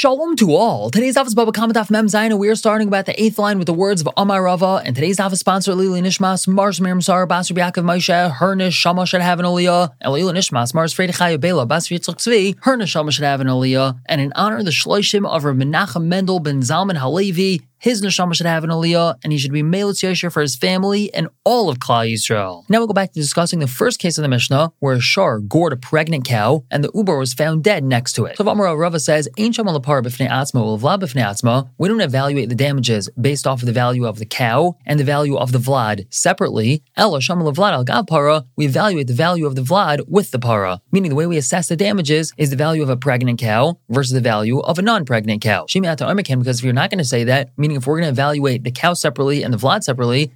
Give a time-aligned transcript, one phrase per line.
[0.00, 0.88] Shalom to all.
[0.88, 3.66] Today's office Baba Kamataf Mem Zayin, and we are starting about the eighth line with
[3.66, 4.80] the words of Amar Rava.
[4.82, 9.20] And today's office sponsor Lili Nishmas, Mars Miriam Sar, Basar Yaakov Moshe, Hernish Shama should
[9.20, 13.12] have an Aliyah, and Lili Nishmas, Mars Fredi Chaya Bela, Basar Yitzchak Tzvi, Hernish Shama
[13.12, 14.00] should have an Aliyah.
[14.06, 18.46] And in honor of the Shloishim of Menachem Mendel ben Zalman Halevi, his neshama should
[18.46, 21.78] have an aliyah, and he should be melitz yosher for his family and all of
[21.78, 22.64] Klal Yisrael.
[22.68, 25.38] Now we'll go back to discussing the first case of the Mishnah, where a shar
[25.38, 28.36] gored a pregnant cow, and the uber was found dead next to it.
[28.36, 32.48] So Amar Rava says, "Ein sham alapar b'fnei atzma u'vlad b'fnei atzma." We don't evaluate
[32.48, 35.58] the damages based off of the value of the cow and the value of the
[35.58, 36.82] vlad separately.
[36.96, 38.44] Ella sham vlad al gav.
[38.56, 41.68] We evaluate the value of the vlad with the para, meaning the way we assess
[41.68, 45.40] the damages is the value of a pregnant cow versus the value of a non-pregnant
[45.40, 45.66] cow.
[45.66, 45.90] Shimi
[46.38, 48.70] because if you're not going to say that, meaning if we're going to evaluate the
[48.70, 50.32] cow separately and the vlad separately,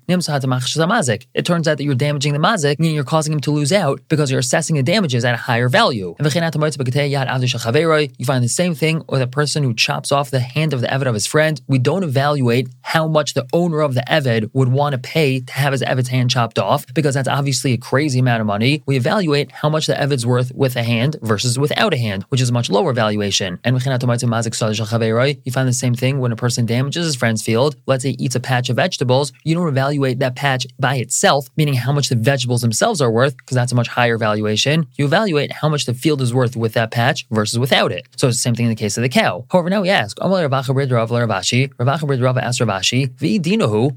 [1.35, 4.01] it turns out that you're damaging the mazik, meaning you're causing him to lose out
[4.09, 6.15] because you're assessing the damages at a higher value.
[6.19, 6.31] You
[8.25, 11.07] find the same thing with a person who chops off the hand of the Eved
[11.07, 11.61] of his friend.
[11.67, 15.53] We don't evaluate how much the owner of the Eved would want to pay to
[15.53, 18.83] have his Eved's hand chopped off because that's obviously a crazy amount of money.
[18.87, 22.41] We evaluate how much the Eved's worth with a hand versus without a hand, which
[22.41, 23.59] is a much lower valuation.
[23.65, 28.11] And you find the same thing when a person damages his friend's field, let's say
[28.19, 32.11] eats a patch of vegetables, you don't evaluate that patch by itself, meaning how much
[32.11, 34.87] the vegetables themselves are worth, because that's a much higher valuation.
[34.99, 38.07] You evaluate how much the field is worth with that patch versus without it.
[38.17, 39.47] So it's the same thing in the case of the cow.
[39.51, 40.19] However, now we ask,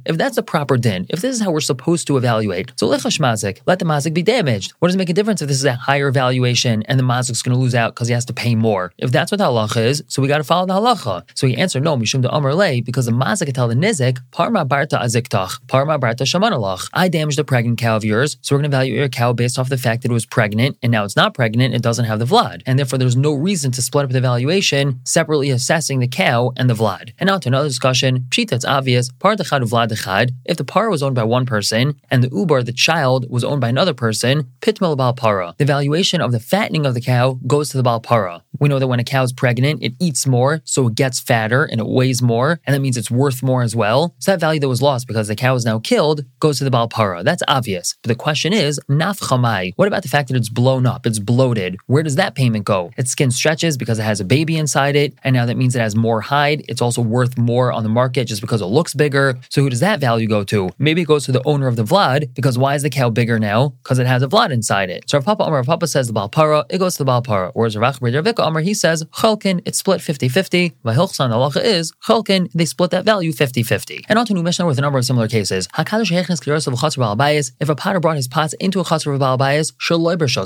[0.10, 3.02] if that's the proper din, if this is how we're supposed to evaluate, so let
[3.02, 4.74] the mazik be damaged.
[4.80, 7.42] What does it make a difference if this is a higher valuation and the mazik's
[7.42, 8.94] going to lose out because he has to pay more?
[8.98, 11.24] If that's what the halacha is, so we got to follow the halacha.
[11.36, 16.22] So he answered, no, mishum de because the the nizik, parma barta aziktach, parma barta
[16.22, 16.90] shamanalach.
[16.94, 19.58] I damaged a pregnant cow of yours, so we're going to evaluate your cow based
[19.58, 22.20] off the fact that it was pregnant, and now it's not pregnant, it doesn't have
[22.20, 22.62] the vlad.
[22.66, 26.70] And therefore, there's no reason to split up the valuation, separately assessing the cow and
[26.70, 27.14] the vlad.
[27.20, 30.90] And now to another discussion, pshita, it's obvious, par dechad vlad dechad, if the par
[30.90, 34.48] was owned by one person, and the ubar, the child, was owned by another person,
[34.62, 35.56] pitmel bal para.
[35.58, 38.44] The valuation of the fattening of the cow goes to the bal para.
[38.60, 41.64] We know that when a cow is pregnant, it eats more, so it gets fatter
[41.66, 44.16] and it weighs more, and that means it's worth more as well.
[44.20, 46.72] So that value that was lost because the cow is now killed goes to the
[46.72, 47.24] Balpara.
[47.24, 47.96] That's obvious.
[48.02, 49.74] But the question is, nafchamai.
[49.76, 51.78] What about the fact that it's blown up, it's bloated?
[51.88, 52.92] Where does that payment go?
[52.98, 55.80] Its skin stretches because it has a baby inside it, and now that means it
[55.80, 56.64] has more hide.
[56.68, 59.40] It's also worth more on the market just because it looks bigger.
[59.50, 60.70] So who does that value go to?
[60.78, 63.40] Maybe it goes to the owner of the Vlad because why is the cow bigger
[63.40, 63.70] now?
[63.84, 65.10] Because it has a Vlad inside it.
[65.10, 67.52] So if Papa Amar Papa says the Balpara, it goes to the Balpara.
[67.54, 70.74] Whereas Rav Ika Amar he says Chalkin, it's split 50-50.
[70.86, 74.06] Vahilchsan halacha is Chalkin, they split that Uh, value 50-50.
[74.10, 75.68] And on to new Mishnah with a number of similar cases.
[75.78, 79.72] If a potter brought his pots into a chatzar of Baal Bayis,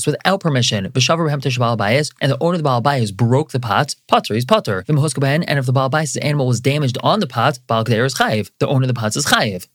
[0.06, 4.84] without permission, and the owner of the Baal Bayis broke the pots, potter, he's potter.
[4.88, 8.52] And if the Baal Bayis' animal was damaged on the pot, Baal Keder is chayiv.
[8.60, 9.68] The owner of the pots is chayiv.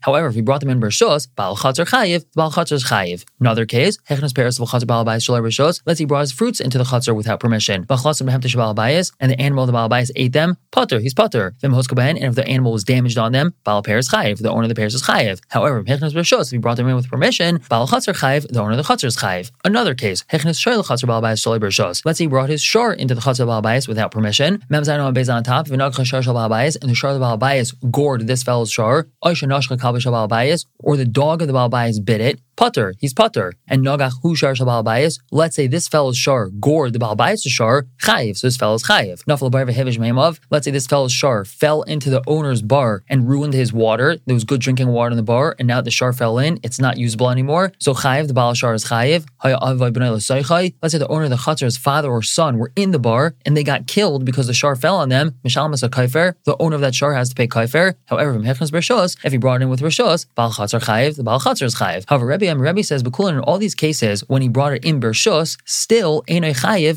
[0.00, 3.24] However, if he brought them in bershos, Baal chatzar chayiv, Baal chatzar is chayiv.
[3.40, 6.78] Another case, Hechnas Paris of chatzar Baal Bayis bershos, let's he brought his fruits into
[6.78, 7.84] the chatzar without permission.
[7.88, 11.54] And the animal of the Baal Bayis ate them, potter, he's potter.
[11.64, 14.38] And if the animal was damaged on them, Baal Pear is chayiv.
[14.38, 15.40] The owner of the pears is chayiv.
[15.48, 18.46] However, Hechnas Bershos, if he brought them in with permission, Baal Chatzar chayiv.
[18.48, 19.50] The owner of the Chatzar is chayiv.
[19.64, 22.04] Another case, Hechnas Shoyl Chatzar Baal Bayis Sholei Bershos.
[22.04, 24.62] Let's say he brought his shor into the Chatzar Baal Bayis without permission.
[24.70, 27.38] Memzaino and on top, Vinag Chashar Shal Baal Bayis, and the shor of the Baal
[27.38, 29.08] Bayis gored this fellow's shor.
[29.24, 32.40] Oisha Nashcha Kalba Baal Bayis, or the dog of the Baal Bayis bit it.
[32.56, 33.52] Putter, he's putter.
[33.66, 37.42] And Nogach Hu Shar Shabal Bayis, let's say this fellow's shar gored the Baal Bayis
[37.46, 39.24] shar, chayiv, so this fellow's chayiv.
[39.24, 43.28] Nafal Bar Vehevish Meimov, let's say this fellow's shar fell into the owner's bar and
[43.28, 44.18] ruined his water.
[44.26, 46.78] There was good drinking water in the bar, and now the shar fell in, it's
[46.78, 47.72] not usable anymore.
[47.78, 49.26] So chayiv, the Baal shar is chayiv.
[49.42, 53.56] Let's say the owner of the chatzar's father or son were in the bar and
[53.56, 55.34] they got killed because the shar fell on them.
[55.44, 57.94] Mishal Masa Kaifer, the owner of that shar has to pay Kaifer.
[58.06, 62.04] However, if he brought in with Bershos, Baal Chatzar chayiv, the Baal Chatzar is chayiv.
[62.08, 65.00] However, Rebbe Rebbe, Rebbe says, Bekulin, in all these cases, when he brought it in
[65.00, 66.54] Bershus, still, Einoi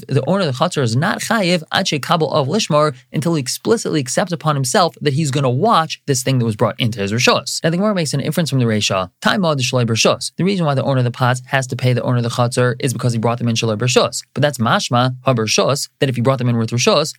[0.08, 4.00] the owner of the Chatzar is not Chayiv, Ache Kabul of Lishmar, until he explicitly
[4.00, 7.12] accepts upon himself that he's going to watch this thing that was brought into his
[7.12, 7.64] Rishus.
[7.64, 10.32] Now, the Gemara makes an inference from the Resha, the Shalai Bershus.
[10.38, 12.30] The reason why the owner of the pots has to pay the owner of the
[12.30, 14.24] Chatzar is because he brought them in Shalai Bershus.
[14.34, 17.14] But that's Mashma, HaBershus, that if he brought them in with Rishus,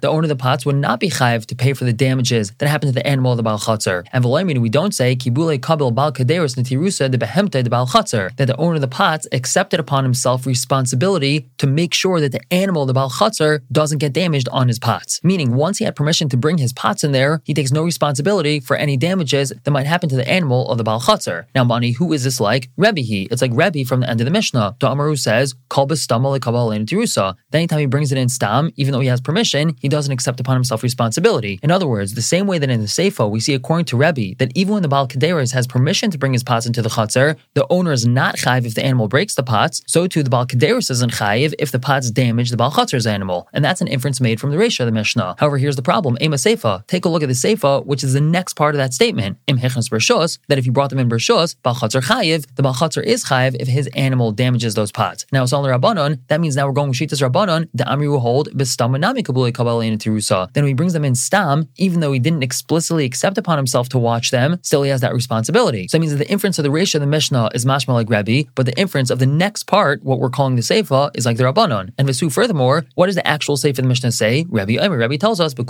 [0.00, 2.68] the owner of the pots would not be Chayiv to pay for the damages that
[2.68, 4.06] happened to the animal of the Baal Chatzar.
[4.12, 4.24] And
[4.60, 8.56] we don't say, Kibule Kabil Bal Kaderis Natirusa the Behemta the Bal Chatzar, that the
[8.56, 12.92] owner of the pots accepted upon himself responsibility to make sure that the animal, the
[12.92, 15.20] Bal Chatzar, doesn't get damaged on his pots.
[15.22, 18.60] Meaning, once he had permission to bring his pots in there, he takes no responsibility
[18.60, 21.46] for any damages that might happen to the animal of the Bal Chatzar.
[21.54, 22.70] Now, Mani, who is this like?
[22.76, 23.28] Rebbe he.
[23.30, 24.76] It's like Rebbe from the end of the Mishnah.
[25.16, 27.34] Says, Kalbas Stama Tirusa.
[27.50, 30.40] Then anytime he brings it in Stam, even though he has permission, he doesn't accept
[30.40, 31.58] upon himself responsibility.
[31.62, 34.36] In other words, the same way that in the Seifa, we see according to Rebbe,
[34.38, 37.36] that even when the Baal Kaderis has permission to bring his pots into the Chatzar,
[37.52, 40.46] the owner is not chayiv if the animal breaks the pots, so too the Baal
[40.46, 43.46] Kaderis isn't chayiv if the pots damage the Baal Chatzar's animal.
[43.52, 45.34] And that's an inference made from the Resha of the Mishnah.
[45.38, 46.16] However, here's the problem.
[46.22, 46.86] Ema Seifa.
[46.86, 49.36] Take a look at the Seifa, which is the next part of that statement.
[49.46, 53.04] Im Hechnas Bershos, that if you brought them in Bershos, Baal chayiv, the Baal Chatzar
[53.04, 55.26] is chayiv if his animal damages those pots.
[55.32, 58.20] Now, it's only Rabbanon, that means now we're going with Shitas Rabbanon, the Amri will
[58.20, 60.52] hold Bistam Nami Kabuli Kabbalah Tirusa.
[60.52, 63.88] Then when he brings them in Stam, even though he didn't explicitly accept upon himself
[63.90, 65.88] to watch them, still he has that responsibility.
[65.90, 68.08] So that means that the inference of the ratio of the Mishnah is mashma like
[68.08, 71.36] Rebbe, but the inference of the next part, what we're calling the Seifa, is like
[71.36, 71.92] the Rabbanon.
[71.98, 74.46] And Vesu, furthermore, what does the actual Seifa of the Mishnah say?
[74.48, 74.96] Rebbe Omer.
[74.96, 75.64] Rebbe tells us, of.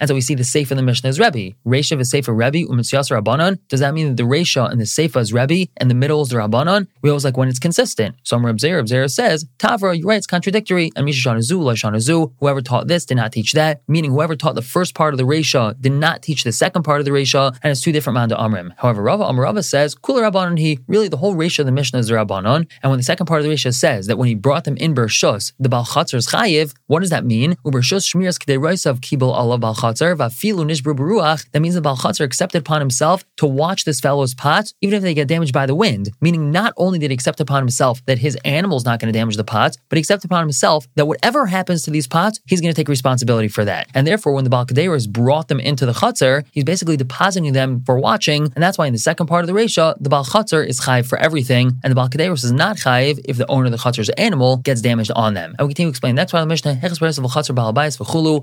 [0.00, 1.54] And so we see the Seifa in the Mishnah is Rebbe.
[1.64, 3.60] Resha of Seifa Rebbe, Umitziyas Rabbanon.
[3.68, 6.30] Does that mean that the Resha and the Seifa is Rebbe and the middle is
[6.30, 6.88] the Rabbanon?
[7.02, 8.16] We always like when it's consistent.
[8.24, 10.90] So Zera, Zera says, Tavra, you're right, it's contradictory.
[10.96, 14.62] And Misha Shanazu, Shanazu, whoever taught this did not teach that, meaning whoever taught the
[14.62, 17.75] first part of the Resha did not teach the second part of the Resha, and
[17.76, 18.70] it's two different Manda Amrim.
[18.78, 22.10] However, Rava Amarava says, Kula Rabbanon he, really the whole ratio of the Mishnah is
[22.10, 24.76] Rabbanon, and when the second part of the Resha says that when he brought them
[24.78, 27.54] in Bershus, the Balchatzar is Chayiv, what does that mean?
[27.66, 28.58] Ubershus Shmiras K'dei
[29.00, 33.84] Kibel Allah Balchatzar, Vafilu Nishbru Beruach, that means the Balchatzar accepted upon himself to watch
[33.84, 37.10] this fellow's pots, even if they get damaged by the wind, meaning not only did
[37.10, 40.00] he accept upon himself that his animal's not going to damage the pots, but he
[40.00, 43.64] accepted upon himself that whatever happens to these pots, he's going to take responsibility for
[43.64, 43.88] that.
[43.94, 47.98] And therefore, when the Balkaderas brought them into the Chatzar, he's basically depositing them for
[47.98, 48.44] watching.
[48.54, 51.06] And that's why in the second part of the Resha, the Bal Chatzar is chayiv
[51.06, 54.58] for everything, and the Balkaderas is not chayiv if the owner of the Chatzar's animal
[54.58, 55.54] gets damaged on them.
[55.58, 56.78] And we continue to explain next part of the Mishnah,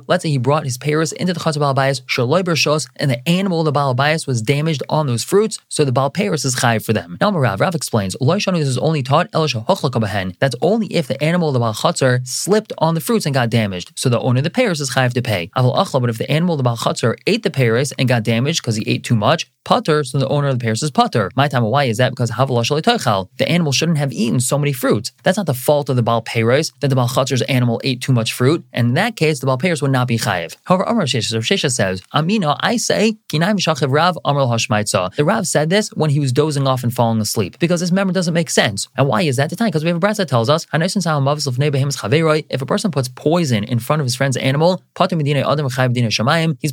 [0.08, 3.60] Let's say he brought his Paris into the Chatzar Balbayas, Shaloi Bershos, and the animal
[3.62, 6.94] of the Balbayas was damaged on those fruits, so the Bal Paris is chayiv for
[6.94, 7.18] them.
[7.22, 11.60] Now, Rav, Rav explains, this is only taught that's only if the animal of the
[11.60, 13.94] Bal Chatzar slipped on the fruits and got damaged.
[13.96, 15.50] So the owner of the Paris is chayiv to pay.
[15.54, 18.76] But if the animal of the Bal Chatzar ate the Paris and got damaged because
[18.76, 21.32] he ate too much, putter, so the owner of the Paris is putter.
[21.36, 22.12] My time, why is that?
[22.12, 25.12] Because the animal shouldn't have eaten so many fruits.
[25.24, 28.12] That's not the fault of the Baal Paris that the Baal Chatzar's animal ate too
[28.12, 30.58] much fruit, and in that case, the Baal Paris would not be chayiv.
[30.66, 34.44] However, Amr Shesha, says, Amina, I say, Rav Amr.
[34.46, 38.14] The Rav said this when he was dozing off and falling asleep, because this memory
[38.14, 38.90] doesn't make sense.
[38.98, 39.70] And why is that the time?
[39.70, 44.02] Because we have a brisa that tells us, if a person puts poison in front
[44.02, 46.72] of his friend's animal, he's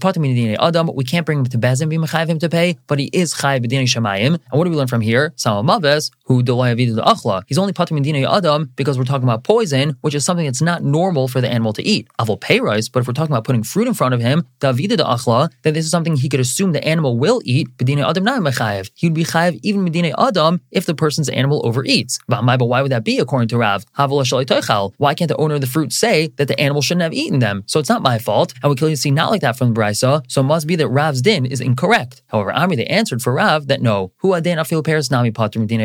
[0.80, 1.98] Adam, we can't bring him to Bezin, be
[2.30, 4.34] him to pay, but he is Chai B'dinei Shemayim.
[4.34, 5.32] And what do we learn from here?
[5.36, 7.42] Samamaves, who Dolay Avidu the Achla.
[7.46, 10.82] He's only Patim Medinei Adam because we're talking about poison, which is something that's not
[10.82, 12.08] normal for the animal to eat.
[12.18, 15.04] Avol Peiros, but if we're talking about putting fruit in front of him, Davida the
[15.04, 18.40] Achla, then this is something he could assume the animal will eat, B'dinei Adam not
[18.40, 18.90] Mechayev.
[18.94, 22.18] He would be Chayev even Medinei Adam if the person's animal overeats.
[22.28, 23.84] But why would that be according to Rav?
[23.96, 27.64] Why can't the owner of the fruit say that the animal shouldn't have eaten them?
[27.66, 28.54] So it's not my fault.
[28.62, 30.88] And we clearly see not like that from the Brisa, so it must be that
[30.88, 32.09] Rav's din is incorrect.
[32.28, 35.32] However, Amri they answered for Rav that no, hu aden afil peres nami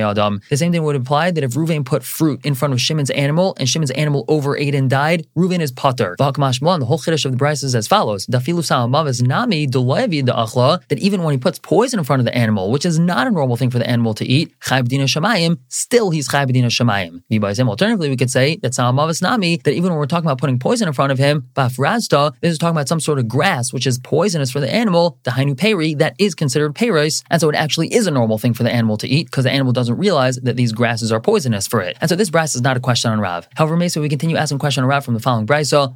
[0.02, 0.42] adam.
[0.50, 3.56] The same thing would imply that if Ruvain put fruit in front of Shimon's animal
[3.60, 6.16] and Shimon's animal overate and died, Ruvain is patur.
[6.18, 11.00] The whole chiddush of the Brisa is as follows: Dafilu is nami dolevi achla that
[11.00, 13.56] even when he puts poison in front of the animal, which is not a normal
[13.56, 17.22] thing for the animal to eat, chayb dina shamayim, still he's chayb dina shamayim.
[17.68, 18.74] Alternatively, we could say that
[19.10, 22.34] is nami that even when we're talking about putting poison in front of him, bafrazda,
[22.42, 25.32] this is talking about some sort of grass which is poisonous for the animal, the
[25.32, 28.64] hainu peri, that is considered peris, and so it actually is a normal thing for
[28.64, 31.82] the animal to eat because the animal doesn't realize that these grasses are poisonous for
[31.82, 31.98] it.
[32.02, 33.48] And so this brisa is not a question on Rav.
[33.56, 35.96] However, Mesa, we continue asking question on Rav from the following brisa.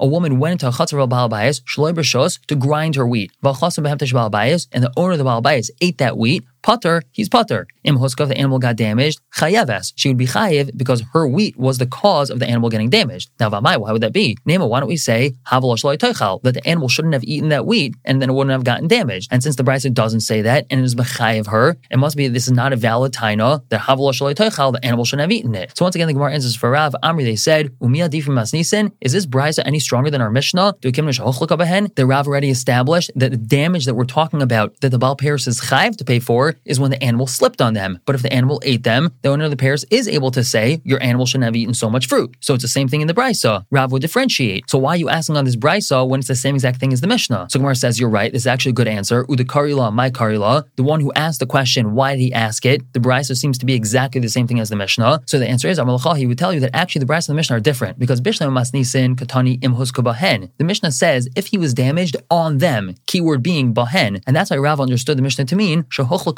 [0.00, 3.32] A woman went into a chatzar al to grind her wheat.
[3.42, 5.42] And the owner of the baal
[5.80, 7.66] ate that wheat putter, he's putter.
[7.84, 9.92] Im huska, the animal got damaged, chayaves.
[9.96, 13.30] She would be chayev because her wheat was the cause of the animal getting damaged.
[13.40, 14.36] Now, v'amai, why would that be?
[14.46, 18.30] Nema, why don't we say that the animal shouldn't have eaten that wheat and then
[18.30, 19.28] it wouldn't have gotten damaged?
[19.32, 22.28] And since the Brisa doesn't say that and it is mechayev her, it must be
[22.28, 25.76] this is not a valid taina that the animal shouldn't have eaten it.
[25.76, 27.24] So once again, the Gemara answers for Rav Amri.
[27.24, 28.92] They said, masnisen.
[29.00, 30.74] Is this Brisa any stronger than our Mishnah?
[30.82, 35.46] The Rav already established that the damage that we're talking about that the Baal Paris
[35.46, 38.00] is chayev to pay for is when the animal slipped on them.
[38.04, 40.80] But if the animal ate them, the owner of the pairs is able to say,
[40.84, 42.36] your animal shouldn't have eaten so much fruit.
[42.40, 43.64] So it's the same thing in the brisa.
[43.70, 44.68] Rav would differentiate.
[44.70, 47.00] So why are you asking on this brisa when it's the same exact thing as
[47.00, 47.48] the Mishnah?
[47.50, 48.32] So Gemara says, you're right.
[48.32, 49.24] This is actually a good answer.
[49.24, 50.64] Udakarila, my karila.
[50.76, 52.92] The one who asked the question, why did he ask it?
[52.92, 55.22] The brisa seems to be exactly the same thing as the Mishnah.
[55.26, 57.38] So the answer is, Amalacha, he would tell you that actually the brisa and the
[57.38, 60.50] Mishnah are different because Bishlam Masnisin Katani Imhuska Bahen.
[60.58, 64.56] The Mishnah says if he was damaged on them, keyword being Bahen, and that's why
[64.56, 65.84] Rav understood the Mishnah to mean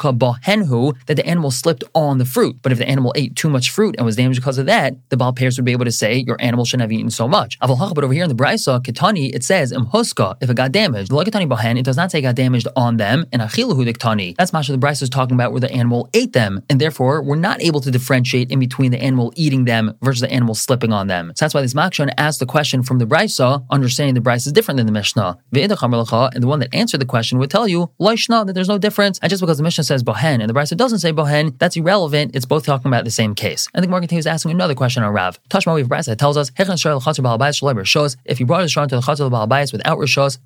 [0.01, 2.57] Bahenhu, that the animal slipped on the fruit.
[2.61, 5.17] But if the animal ate too much fruit and was damaged because of that, the
[5.17, 7.57] Baal would be able to say your animal shouldn't have eaten so much.
[7.59, 11.11] But over here in the Brisa, Ketani, it says Imhuska, if it got damaged.
[11.11, 14.35] Like Ketani Bahen, it does not say it got damaged on them, and Achilahu Diktani.
[14.35, 17.35] That's Masha the Brisa is talking about where the animal ate them, and therefore we're
[17.35, 21.07] not able to differentiate in between the animal eating them versus the animal slipping on
[21.07, 21.31] them.
[21.35, 24.53] So that's why this Makshon asked the question from the Brisa, understanding the Brisa is
[24.53, 25.37] different than the Mishnah.
[25.53, 29.19] And the one that answered the question would tell you, Laishna, that there's no difference.
[29.19, 32.33] And just because the Mishnah says Bohen and the Brisa doesn't say Bohen, that's irrelevant.
[32.33, 33.67] It's both talking about the same case.
[33.73, 35.37] And the Gemara continues asking another question on Rav.
[35.49, 39.97] Tashma we Brisa tells us, if you brought a shor to the Chatzar Balabais without
[39.97, 40.37] Rishos,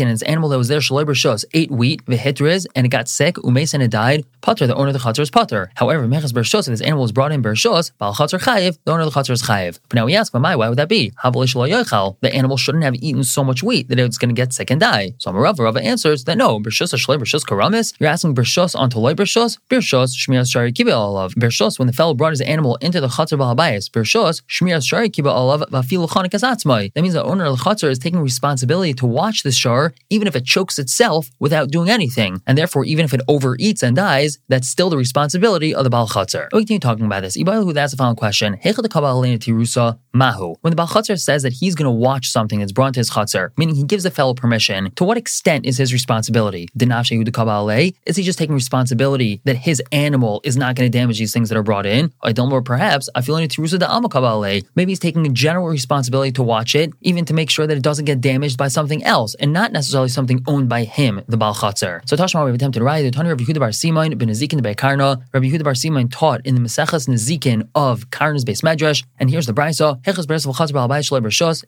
[0.00, 3.34] and its animal that was there, Shalober Shos, ate wheat, Vihitriz, and it got sick,
[3.36, 5.70] Umes and it died, Pater, the owner of the Chatzar is Pater.
[5.74, 9.12] However, Mechas Bershos, if this animal was brought in Bershos, Bal Chayiv, the owner of
[9.12, 9.80] the Chatzar is Chayiv.
[9.90, 10.56] But now we ask, why?
[10.56, 11.12] Why would that be?
[11.22, 14.80] The animal shouldn't have eaten so much wheat that it's going to get sick and
[14.80, 15.12] die.
[15.18, 19.58] So Rava answers that no, Bershos Shalei Bershos Karamis, you're asking Bershos onto Loy Bershos,
[19.68, 21.34] Bershos Shari Olav.
[21.34, 25.34] Bershos, when the fellow brought his animal into the Chatzar Balabayas, Bershos Shmiras Shari Kiba
[25.34, 26.92] Olav Vafilu Chanik Azatzmai.
[26.94, 30.28] That means the owner of the Chatzar is taking responsibility to watch the shar, even
[30.28, 32.40] if it chokes itself without doing anything.
[32.46, 36.06] And therefore, even if it overeats and dies, that's still the responsibility of the Baal
[36.06, 36.48] Chatzar.
[36.52, 37.36] We continue talking about this.
[37.36, 38.58] Ibahu asks the following question:
[40.14, 40.54] Mahu.
[40.60, 43.10] When the Baal Chatzar says that he's going to watch something that's brought to his
[43.10, 46.68] Chatzar, meaning he gives the fellow permission, to what extent is his responsibility?
[46.76, 51.48] Is he just taking responsibility that his animal is not going to damage these things
[51.48, 52.12] that are brought in?
[52.22, 54.64] I don't know, perhaps I feel only to Rusud Amakabale.
[54.74, 57.82] Maybe he's taking a general responsibility to watch it, even to make sure that it
[57.82, 61.54] doesn't get damaged by something else, and not necessarily something owned by him, the Baal
[61.54, 62.00] Chatzar.
[62.44, 65.20] We've attempted to write the Tani Rabbi Yehuda Bar Simain ben Nezikin de Karna.
[65.32, 69.46] Rabbi Yehuda Bar Simain taught in the Mesechas Nezikin of Karna's base Medrash, and here's
[69.46, 69.98] the Brisa: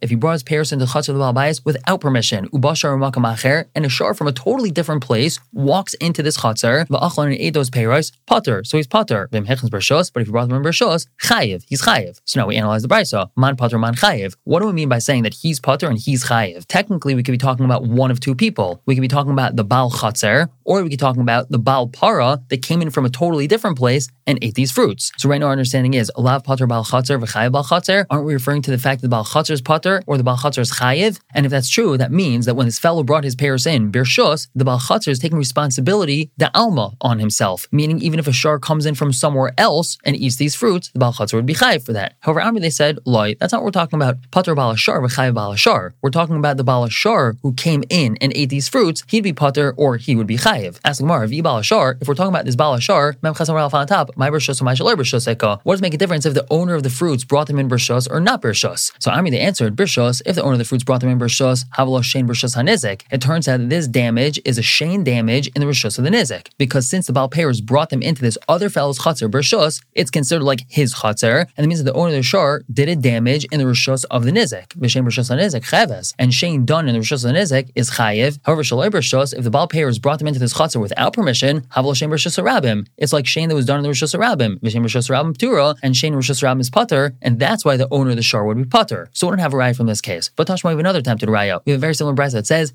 [0.01, 3.85] If he brought his parents into the Chatzar of the without permission, Ubashar Makam and
[3.85, 7.71] a shar from a totally different place walks into this Chatzar, Va'achlan and ate those
[7.71, 8.65] peiros, Potter.
[8.65, 9.29] So he's Potter.
[9.31, 11.65] But if he brought them in Bershos, Chayiv.
[11.67, 12.21] He's Chayiv.
[12.25, 13.31] So now we analyze the Brisa.
[13.37, 14.37] Man Potter, Man Chayiv.
[14.45, 16.67] What do we mean by saying that he's Potter and he's Chayiv?
[16.67, 18.83] Technically, we could be talking about one of two people.
[18.87, 21.89] We could be talking about the Baal Chatzar, or we could talking about the Baal
[21.89, 25.13] Para that came in from a totally different place and ate these fruits.
[25.17, 28.05] So right now our understanding is Alav Potter Baal Chatzar, V'chayiv Baal Chatzar.
[28.11, 30.37] Aren't we referring to the fact that the Baal Chatzar is Potter or the Baal
[30.37, 31.21] Chatzar is Chayiv?
[31.33, 34.49] And if that's true, that means that when this fellow brought his pairs in, Birshus,
[34.55, 37.69] the Baal Chatzar is taking responsibility, the Alma, on himself.
[37.71, 40.99] Meaning, even if a shar comes in from somewhere else and eats these fruits, the
[40.99, 42.17] Baal Chatzar would be Chayiv for that.
[42.21, 44.17] However, Amri, they said, Loi, that's not what we're talking about.
[44.33, 45.95] Pater Baal Shar, V'chayiv Baal Shar.
[46.03, 49.33] We're talking about the Baal Shar who came in and ate these fruits, he'd be
[49.33, 50.79] Pater or he would be Chayiv.
[50.85, 54.31] Ask Gemara, if if we're talking about this Baal Shar, Mem Chasam on top, my
[54.31, 56.91] Birshus or my Shalar Birshus What does make a difference if the owner of the
[56.91, 58.93] fruits brought them in Birshus or not Birshus?
[58.99, 61.65] So Amri, they answered, Birshus, if the owner of the fruits brought them in Birshus,
[61.77, 63.03] Havalo Shane Birshus Hanizik.
[63.11, 66.11] It turns out that this damage is a Shane damage in the Rishus of the
[66.11, 66.49] Nizik.
[66.59, 70.45] Because since the Baal Payers brought them into this other fellow's Chatzar, Birshus, it's considered
[70.45, 73.45] like his Chatzar, and it means that the owner of the Shar did a damage
[73.47, 74.69] in the Rishus of the Nizik.
[74.69, 76.15] B'Shem Rishus Hanizik, Chaves.
[76.19, 78.39] And Shane done in the Rishus of the Nizik is Chayiv.
[78.45, 82.11] However, Shalai Birshus, if the Baal Payers brought them into this Chatzar without permission, Shane
[82.11, 82.87] Birshus Rabim.
[82.97, 84.59] It's like Shane that was done in the Rishus Rabim.
[84.61, 88.23] Rishus Rabim and Shane Rishus Rabim is Putter, and that's why the owner of the
[88.23, 89.09] Shar would be Putter.
[89.13, 90.31] So we don't have a raya from this case.
[90.37, 91.61] But Tashma, we have another attempted raya.
[91.65, 92.73] We have a very similar brisa that says,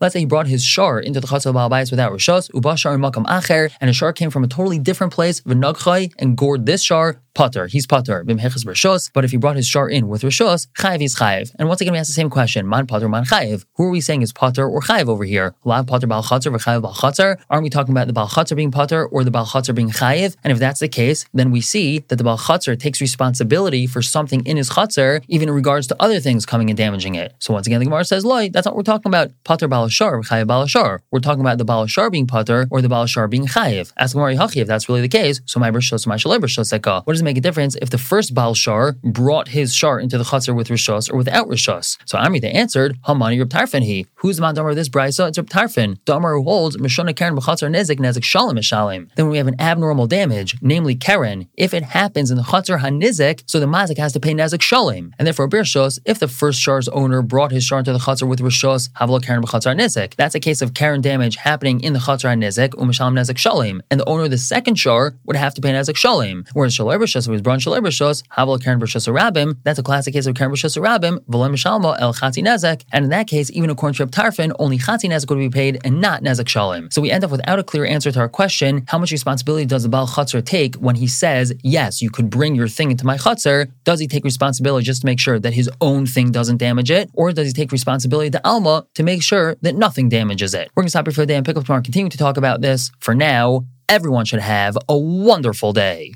[0.00, 3.26] Let's say he brought his Shar into the Chatzar Balabais without Rishos, Ubashar and Makam
[3.26, 7.20] Acher, and a Shar came from a totally different place, V'nagchai, and gored this Shar,
[7.36, 7.66] Potter.
[7.66, 9.10] He's Rishos.
[9.12, 11.54] But if he brought his shar in with Rishos, Chayiv is Chayiv.
[11.58, 13.66] And once again, we ask the same question: Man Potter, Man Chayiv.
[13.74, 15.54] Who are we saying is Potter or Chayiv over here?
[15.64, 17.36] Lav Potter Bal Chatzar V'Chayiv Bal Chatzar.
[17.50, 20.36] Aren't we talking about the Bal Chatzar being Potter or the Bal Chatzar being Chayiv?
[20.42, 24.00] And if that's the case, then we see that the Bal Chatzar takes responsibility for
[24.00, 27.34] something in his Chatzar, even in regards to other things coming and damaging it.
[27.38, 29.30] So once again, the Gemara says, Loi, that's not what we're talking about.
[29.44, 31.02] Potter Bal Shar, Chayiv Bal Shar.
[31.10, 33.92] We're talking about the Bal Shar being Potter or the Bal Shar being Chayiv.
[33.98, 35.42] Ask Gemara if that's really the case.
[35.44, 36.72] So my Rishos, my Shalai Rishos,
[37.06, 40.24] what does make a difference if the first Baal Shar brought his Shar into the
[40.24, 41.98] Chatzar with Rishos or without Rishos.
[42.06, 44.06] So Amrita answered, Hamani Reb Tarfon he.
[44.16, 45.28] Who's the Mandamar of this Brisa?
[45.28, 45.98] It's Reb Tarfon.
[46.04, 49.08] Damar who holds Mishona Karen B'Chatzar Nezik Nezik Shalom Mishalim.
[49.14, 52.80] Then when we have an abnormal damage, namely Karen, if it happens in the Chatzar
[52.80, 55.12] HaNizik, so the Mazik has to pay Nezik Shalom.
[55.18, 58.40] And therefore Birshos, if the first Shar's owner brought his Shar into the Chatzar with
[58.40, 60.14] Rishos, Havlo Karen B'Chatzar Nezik.
[60.14, 63.82] That's a case of Karen damage happening in the Chatzar HaNizik, Umishalim Nezik Shalom.
[63.90, 66.44] And the owner of the second Shar would have to pay Nezik Shalom.
[66.52, 70.26] Whereas Shalom Rishos, was brought Shalom Rishos, Havlo Karen B'Shos Rabim, that's a classic case
[70.26, 72.84] of Karen B'Shos Rabim, V'lem Mishalmo El Chatzi Nezek.
[72.92, 75.78] And in that case, even according to Reb Tarfon, only Chatzi Nezek would be paid
[75.84, 76.92] and not Nezek shalim.
[76.92, 79.82] So we end up without a clear answer to our question, how much responsibility does
[79.82, 83.16] the Baal Chatzar take when he says, yes, you could bring your thing into my
[83.16, 83.70] Chatzar?
[83.84, 87.10] Does he take responsibility just to make sure that his own thing doesn't damage it?
[87.14, 90.70] Or does he take responsibility to Alma to make sure that nothing damages it?
[90.74, 92.18] We're going to stop here for the day and pick up tomorrow and continue to
[92.18, 92.90] talk about this.
[93.00, 96.14] For now, everyone should have a wonderful day.